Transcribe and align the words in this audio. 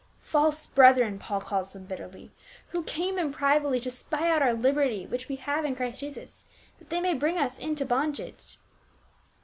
"False 0.33 0.65
brethren," 0.65 1.19
Paul 1.19 1.41
calls 1.41 1.69
them 1.73 1.83
bitterly,*" 1.83 2.31
who 2.69 2.81
came 2.81 3.19
in 3.19 3.31
privily 3.31 3.79
to 3.81 3.91
spy 3.91 4.31
out 4.31 4.41
our 4.41 4.51
liberty 4.55 5.05
which 5.05 5.27
we 5.29 5.35
have 5.35 5.63
in 5.63 5.75
Christ 5.75 5.99
Jesus, 5.99 6.43
that 6.79 6.89
they 6.89 7.01
may 7.01 7.13
bring 7.13 7.37
us 7.37 7.59
into 7.59 7.85
bondage." 7.85 8.57